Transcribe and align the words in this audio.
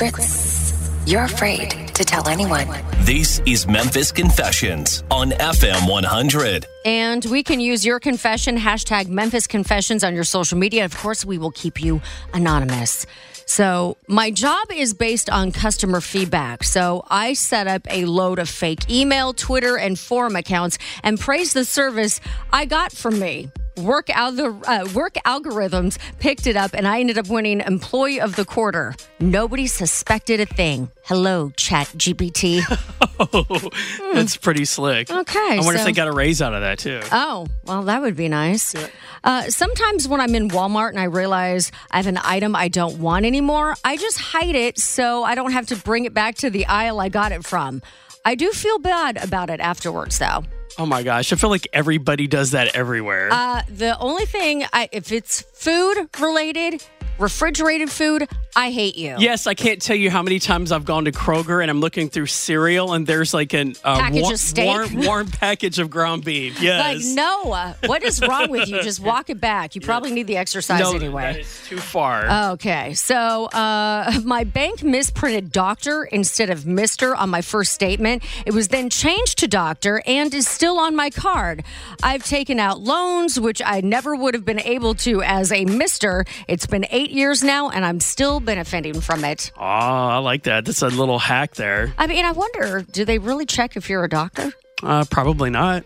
The 0.00 0.06
secrets 0.06 0.90
you're 1.06 1.24
afraid 1.24 1.70
to 1.94 2.04
tell 2.04 2.26
anyone. 2.26 2.66
This 3.00 3.38
is 3.40 3.66
Memphis 3.66 4.10
Confessions 4.10 5.04
on 5.10 5.32
FM 5.32 5.86
100. 5.86 6.64
And 6.86 7.22
we 7.26 7.42
can 7.42 7.60
use 7.60 7.84
your 7.84 8.00
confession, 8.00 8.56
hashtag 8.56 9.08
Memphis 9.08 9.46
Confessions 9.46 10.02
on 10.02 10.14
your 10.14 10.24
social 10.24 10.56
media. 10.56 10.86
Of 10.86 10.96
course, 10.96 11.22
we 11.22 11.36
will 11.36 11.50
keep 11.50 11.82
you 11.82 12.00
anonymous. 12.32 13.04
So, 13.44 13.98
my 14.08 14.30
job 14.30 14.68
is 14.72 14.94
based 14.94 15.28
on 15.28 15.52
customer 15.52 16.00
feedback. 16.00 16.64
So, 16.64 17.04
I 17.10 17.34
set 17.34 17.66
up 17.66 17.82
a 17.90 18.06
load 18.06 18.38
of 18.38 18.48
fake 18.48 18.90
email, 18.90 19.34
Twitter, 19.34 19.76
and 19.76 19.98
forum 19.98 20.34
accounts 20.34 20.78
and 21.02 21.20
praise 21.20 21.52
the 21.52 21.66
service 21.66 22.22
I 22.50 22.64
got 22.64 22.92
from 22.92 23.18
me. 23.18 23.50
Work, 23.76 24.06
algor- 24.08 24.62
uh, 24.66 24.88
work 24.94 25.14
algorithms 25.24 25.98
picked 26.18 26.46
it 26.46 26.56
up, 26.56 26.74
and 26.74 26.86
I 26.86 27.00
ended 27.00 27.18
up 27.18 27.28
winning 27.28 27.60
Employee 27.60 28.20
of 28.20 28.36
the 28.36 28.44
Quarter. 28.44 28.94
Nobody 29.20 29.66
suspected 29.66 30.40
a 30.40 30.46
thing. 30.46 30.90
Hello, 31.04 31.50
Chat 31.56 31.88
GPT. 31.96 32.62
Oh, 33.22 33.68
that's 34.14 34.38
pretty 34.38 34.64
slick. 34.64 35.10
Okay, 35.10 35.38
I 35.38 35.58
wonder 35.62 35.78
if 35.78 35.84
they 35.84 35.92
got 35.92 36.08
a 36.08 36.12
raise 36.12 36.40
out 36.40 36.54
of 36.54 36.62
that 36.62 36.78
too. 36.78 37.00
Oh, 37.12 37.46
well, 37.66 37.82
that 37.82 38.00
would 38.00 38.16
be 38.16 38.28
nice. 38.28 38.74
Uh, 39.22 39.42
sometimes 39.50 40.08
when 40.08 40.22
I'm 40.22 40.34
in 40.34 40.48
Walmart 40.48 40.88
and 40.88 40.98
I 40.98 41.04
realize 41.04 41.70
I 41.90 41.98
have 41.98 42.06
an 42.06 42.18
item 42.24 42.56
I 42.56 42.68
don't 42.68 42.98
want 42.98 43.26
anymore, 43.26 43.74
I 43.84 43.98
just 43.98 44.18
hide 44.18 44.54
it 44.54 44.78
so 44.78 45.22
I 45.22 45.34
don't 45.34 45.52
have 45.52 45.66
to 45.66 45.76
bring 45.76 46.06
it 46.06 46.14
back 46.14 46.36
to 46.36 46.48
the 46.48 46.64
aisle 46.64 46.98
I 46.98 47.10
got 47.10 47.30
it 47.30 47.44
from. 47.44 47.82
I 48.24 48.34
do 48.36 48.52
feel 48.52 48.78
bad 48.78 49.22
about 49.22 49.50
it 49.50 49.60
afterwards, 49.60 50.18
though. 50.18 50.42
Oh 50.78 50.86
my 50.86 51.02
gosh, 51.02 51.32
I 51.32 51.36
feel 51.36 51.50
like 51.50 51.68
everybody 51.72 52.26
does 52.26 52.52
that 52.52 52.74
everywhere. 52.74 53.28
Uh, 53.30 53.62
the 53.68 53.98
only 53.98 54.26
thing, 54.26 54.64
I, 54.72 54.88
if 54.92 55.12
it's 55.12 55.42
food 55.42 56.08
related, 56.18 56.82
refrigerated 57.20 57.90
food, 57.90 58.28
I 58.56 58.70
hate 58.70 58.96
you. 58.96 59.16
yes, 59.18 59.46
I 59.46 59.54
can't 59.54 59.80
tell 59.80 59.96
you 59.96 60.10
how 60.10 60.22
many 60.22 60.38
times 60.38 60.72
I've 60.72 60.84
gone 60.84 61.04
to 61.04 61.12
Kroger 61.12 61.62
and 61.62 61.70
I'm 61.70 61.80
looking 61.80 62.08
through 62.08 62.26
cereal 62.26 62.92
and 62.94 63.06
there's 63.06 63.32
like 63.32 63.52
an 63.52 63.74
uh, 63.84 63.98
Package 64.00 64.22
warm, 64.22 64.34
of 64.34 64.40
steak? 64.40 64.66
warm, 64.66 65.06
warm 65.06 65.26
package 65.28 65.78
of 65.78 65.90
ground 65.90 66.24
beef. 66.24 66.60
Yes. 66.60 67.04
Like, 67.04 67.14
no, 67.14 67.74
what 67.86 68.02
is 68.02 68.20
wrong 68.20 68.50
with 68.50 68.68
you? 68.68 68.82
Just 68.82 69.00
walk 69.00 69.30
it 69.30 69.40
back. 69.40 69.74
You 69.74 69.80
probably 69.80 70.10
need 70.12 70.26
the 70.26 70.36
exercise 70.36 70.80
no, 70.80 70.94
anyway. 70.94 71.22
that 71.22 71.40
is 71.40 71.62
too 71.68 71.78
far. 71.78 72.52
Okay, 72.52 72.94
so 72.94 73.46
uh, 73.46 74.20
my 74.24 74.44
bank 74.44 74.82
misprinted 74.82 75.52
doctor 75.52 76.04
instead 76.04 76.50
of 76.50 76.66
Mister 76.66 77.14
on 77.14 77.30
my 77.30 77.42
first 77.42 77.72
statement. 77.72 78.24
It 78.46 78.54
was 78.54 78.68
then 78.68 78.90
changed 78.90 79.38
to 79.38 79.48
doctor 79.48 80.02
and 80.06 80.32
is 80.34 80.48
still 80.48 80.78
on 80.78 80.96
my 80.96 81.10
card. 81.10 81.62
I've 82.02 82.24
taken 82.24 82.58
out 82.58 82.80
loans, 82.80 83.38
which 83.38 83.60
I 83.64 83.80
never 83.80 84.16
would 84.16 84.34
have 84.34 84.44
been 84.44 84.60
able 84.60 84.94
to 84.96 85.22
as 85.22 85.52
a 85.52 85.64
Mister. 85.64 86.24
It's 86.48 86.66
been 86.66 86.86
eight 86.90 87.09
years 87.10 87.42
now, 87.42 87.70
and 87.70 87.84
I'm 87.84 88.00
still 88.00 88.40
benefiting 88.40 89.00
from 89.00 89.24
it. 89.24 89.52
oh, 89.56 89.62
I 89.62 90.18
like 90.18 90.44
that. 90.44 90.64
That's 90.64 90.82
a 90.82 90.88
little 90.88 91.18
hack 91.18 91.54
there. 91.54 91.92
I 91.98 92.06
mean, 92.06 92.24
I 92.24 92.32
wonder, 92.32 92.82
do 92.90 93.04
they 93.04 93.18
really 93.18 93.46
check 93.46 93.76
if 93.76 93.88
you're 93.90 94.04
a 94.04 94.08
doctor? 94.08 94.52
Uh, 94.82 95.04
probably 95.10 95.50
not. 95.50 95.84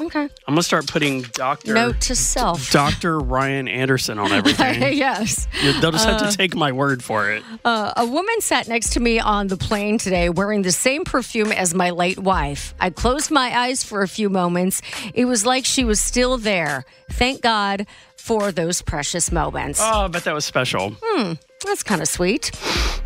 Okay. 0.00 0.20
I'm 0.22 0.28
gonna 0.54 0.62
start 0.62 0.86
putting 0.86 1.22
Doctor 1.22 1.74
Note 1.74 2.00
to 2.02 2.14
self. 2.14 2.70
Doctor 2.70 3.18
Ryan 3.18 3.66
Anderson 3.66 4.20
on 4.20 4.30
everything. 4.32 4.96
yes. 4.96 5.48
They'll 5.80 5.90
just 5.90 6.06
have 6.06 6.30
to 6.30 6.36
take 6.36 6.54
my 6.54 6.70
word 6.70 7.02
for 7.02 7.32
it. 7.32 7.42
Uh, 7.64 7.92
a 7.96 8.06
woman 8.06 8.40
sat 8.40 8.68
next 8.68 8.90
to 8.90 9.00
me 9.00 9.18
on 9.18 9.48
the 9.48 9.56
plane 9.56 9.98
today 9.98 10.28
wearing 10.30 10.62
the 10.62 10.70
same 10.70 11.02
perfume 11.02 11.50
as 11.50 11.74
my 11.74 11.90
late 11.90 12.20
wife. 12.20 12.74
I 12.78 12.90
closed 12.90 13.32
my 13.32 13.52
eyes 13.58 13.82
for 13.82 14.02
a 14.02 14.08
few 14.08 14.30
moments. 14.30 14.82
It 15.14 15.24
was 15.24 15.44
like 15.44 15.64
she 15.64 15.84
was 15.84 15.98
still 15.98 16.38
there. 16.38 16.84
Thank 17.10 17.42
God 17.42 17.84
for 18.28 18.52
those 18.52 18.82
precious 18.82 19.32
moments. 19.32 19.80
Oh, 19.82 20.04
I 20.04 20.08
bet 20.08 20.24
that 20.24 20.34
was 20.34 20.44
special. 20.44 20.92
Hmm. 21.02 21.32
That's 21.64 21.82
kind 21.82 22.02
of 22.02 22.08
sweet. 22.08 22.50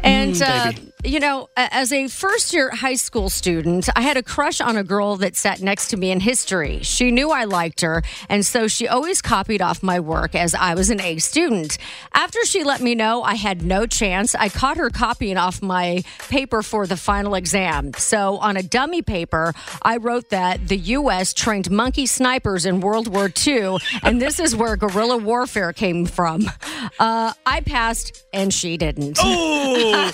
And, 0.02 0.42
uh, 0.42 0.72
baby. 0.72 0.91
You 1.04 1.18
know, 1.18 1.48
as 1.56 1.92
a 1.92 2.06
first 2.06 2.54
year 2.54 2.70
high 2.70 2.94
school 2.94 3.28
student, 3.28 3.88
I 3.96 4.02
had 4.02 4.16
a 4.16 4.22
crush 4.22 4.60
on 4.60 4.76
a 4.76 4.84
girl 4.84 5.16
that 5.16 5.34
sat 5.34 5.60
next 5.60 5.88
to 5.88 5.96
me 5.96 6.12
in 6.12 6.20
history. 6.20 6.80
She 6.82 7.10
knew 7.10 7.30
I 7.30 7.44
liked 7.44 7.80
her, 7.80 8.02
and 8.28 8.46
so 8.46 8.68
she 8.68 8.86
always 8.86 9.20
copied 9.20 9.60
off 9.60 9.82
my 9.82 9.98
work 9.98 10.34
as 10.36 10.54
I 10.54 10.74
was 10.74 10.90
an 10.90 11.00
A 11.00 11.18
student. 11.18 11.76
After 12.14 12.44
she 12.44 12.62
let 12.62 12.80
me 12.80 12.94
know 12.94 13.22
I 13.22 13.34
had 13.34 13.62
no 13.62 13.84
chance, 13.86 14.34
I 14.36 14.48
caught 14.48 14.76
her 14.76 14.90
copying 14.90 15.36
off 15.36 15.60
my 15.60 16.04
paper 16.28 16.62
for 16.62 16.86
the 16.86 16.96
final 16.96 17.34
exam. 17.34 17.92
So 17.94 18.36
on 18.38 18.56
a 18.56 18.62
dummy 18.62 19.02
paper, 19.02 19.54
I 19.82 19.96
wrote 19.96 20.30
that 20.30 20.68
the 20.68 20.78
U.S. 20.78 21.34
trained 21.34 21.70
monkey 21.70 22.06
snipers 22.06 22.64
in 22.64 22.80
World 22.80 23.08
War 23.12 23.28
II, 23.44 23.78
and 24.04 24.22
this 24.22 24.38
is 24.38 24.54
where 24.54 24.76
guerrilla 24.76 25.16
warfare 25.16 25.72
came 25.72 26.06
from. 26.06 26.44
Uh, 27.00 27.32
I 27.44 27.60
passed, 27.60 28.24
and 28.32 28.54
she 28.54 28.76
didn't. 28.76 29.18
Oh, 29.20 30.12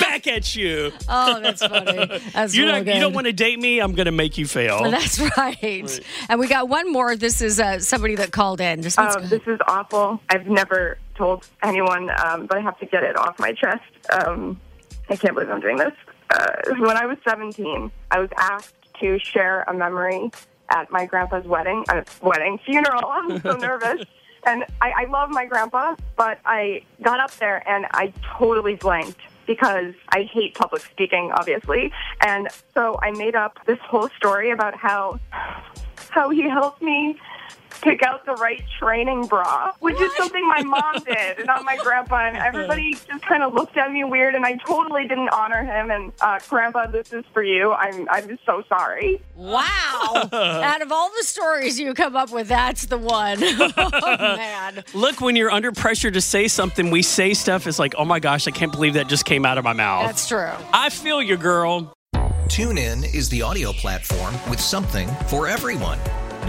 back 0.00 0.26
at 0.30 0.54
you. 0.56 0.92
Oh, 1.08 1.40
that's 1.40 1.64
funny. 1.64 2.06
That's 2.32 2.54
You 2.54 2.64
don't, 2.66 2.84
good. 2.84 2.94
you 2.94 3.00
don't 3.00 3.12
want 3.12 3.26
to 3.26 3.32
date 3.32 3.58
me? 3.58 3.80
I'm 3.80 3.92
going 3.94 4.06
to 4.06 4.12
make 4.12 4.38
you 4.38 4.46
fail. 4.46 4.82
That's 4.90 5.18
right. 5.36 6.00
And 6.28 6.40
we 6.40 6.46
got 6.48 6.68
one 6.68 6.90
more. 6.92 7.16
This 7.16 7.40
is 7.42 7.60
uh, 7.60 7.78
somebody 7.80 8.14
that 8.16 8.30
called 8.32 8.60
in. 8.60 8.80
This 8.80 8.96
one's 8.96 9.16
Um, 9.16 9.28
this 9.28 9.42
is 9.46 9.58
awful. 9.66 10.20
I've 10.30 10.46
never 10.46 10.98
told 11.16 11.46
anyone, 11.62 12.10
um, 12.24 12.46
but 12.46 12.56
I 12.58 12.60
have 12.60 12.78
to 12.80 12.86
get 12.86 13.02
it 13.02 13.16
off 13.18 13.38
my 13.38 13.52
chest. 13.52 13.82
Um, 14.12 14.60
I 15.08 15.16
can't 15.16 15.34
believe 15.34 15.50
I'm 15.50 15.60
doing 15.60 15.76
this. 15.76 15.92
Uh, 16.30 16.46
when 16.78 16.96
I 16.96 17.06
was 17.06 17.18
17, 17.28 17.90
I 18.10 18.18
was 18.20 18.30
asked 18.36 18.74
to 19.00 19.18
share 19.18 19.62
a 19.66 19.74
memory 19.74 20.30
at 20.70 20.90
my 20.92 21.04
grandpa's 21.04 21.44
wedding, 21.46 21.84
uh, 21.88 22.02
wedding 22.22 22.58
funeral. 22.64 23.04
I'm 23.10 23.40
so 23.40 23.56
nervous. 23.56 24.04
And 24.46 24.64
I, 24.80 24.92
I 25.02 25.04
love 25.10 25.28
my 25.30 25.44
grandpa, 25.44 25.96
but 26.16 26.38
I 26.46 26.82
got 27.02 27.20
up 27.20 27.30
there 27.36 27.62
and 27.68 27.84
I 27.90 28.12
totally 28.38 28.74
blanked 28.76 29.18
because 29.50 29.94
I 30.10 30.22
hate 30.22 30.54
public 30.54 30.80
speaking, 30.82 31.32
obviously. 31.34 31.92
And 32.20 32.46
so 32.72 33.00
I 33.02 33.10
made 33.10 33.34
up 33.34 33.58
this 33.66 33.80
whole 33.80 34.08
story 34.10 34.52
about 34.52 34.76
how 34.76 35.18
how 36.10 36.30
he 36.30 36.48
helped 36.48 36.80
me 36.80 37.18
pick 37.82 38.02
out 38.02 38.24
the 38.26 38.34
right 38.34 38.62
training 38.78 39.26
bra, 39.26 39.72
which 39.80 40.00
is 40.00 40.14
something 40.16 40.46
my 40.46 40.62
mom 40.62 41.02
did, 41.04 41.46
not 41.46 41.64
my 41.64 41.76
grandpa. 41.76 42.28
And 42.28 42.36
everybody 42.36 42.94
just 42.94 43.22
kind 43.22 43.42
of 43.42 43.54
looked 43.54 43.76
at 43.76 43.90
me 43.92 44.04
weird, 44.04 44.34
and 44.34 44.44
I 44.44 44.56
totally 44.66 45.02
didn't 45.02 45.30
honor 45.30 45.62
him. 45.62 45.90
And 45.90 46.12
uh, 46.20 46.38
Grandpa, 46.48 46.86
this 46.86 47.12
is 47.12 47.24
for 47.32 47.42
you. 47.42 47.72
I'm 47.72 48.08
I'm 48.08 48.38
so 48.44 48.62
sorry. 48.68 49.20
wow. 49.34 50.28
Out 50.32 50.82
of 50.82 50.92
all 50.92 51.10
the 51.16 51.24
stories 51.24 51.78
you 51.78 51.94
come 51.94 52.16
up 52.16 52.30
with, 52.30 52.48
that's 52.48 52.86
the 52.86 52.98
one. 52.98 53.38
oh, 53.42 54.18
man. 54.18 54.84
Look, 54.94 55.20
when 55.20 55.36
you're 55.36 55.50
under 55.50 55.72
pressure 55.72 56.10
to 56.10 56.20
say 56.20 56.48
something, 56.48 56.90
we 56.90 57.02
say 57.02 57.34
stuff. 57.34 57.66
It's 57.66 57.78
like, 57.78 57.94
oh 57.96 58.04
my 58.04 58.20
gosh, 58.20 58.46
I 58.46 58.50
can't 58.50 58.72
believe 58.72 58.94
that 58.94 59.08
just 59.08 59.24
came 59.24 59.44
out 59.44 59.58
of 59.58 59.64
my 59.64 59.72
mouth. 59.72 60.06
That's 60.06 60.28
true. 60.28 60.50
I 60.72 60.90
feel 60.90 61.22
you, 61.22 61.36
girl. 61.36 61.92
TuneIn 62.50 63.14
is 63.14 63.28
the 63.28 63.42
audio 63.42 63.72
platform 63.72 64.34
with 64.50 64.60
something 64.60 65.08
for 65.28 65.46
everyone. 65.46 66.00